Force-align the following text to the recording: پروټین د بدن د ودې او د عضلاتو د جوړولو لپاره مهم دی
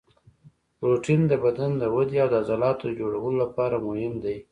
پروټین 0.77 1.21
د 1.31 1.33
بدن 1.43 1.71
د 1.77 1.83
ودې 1.95 2.17
او 2.23 2.27
د 2.31 2.35
عضلاتو 2.41 2.83
د 2.87 2.91
جوړولو 3.01 3.37
لپاره 3.43 3.75
مهم 3.87 4.13
دی 4.23 4.37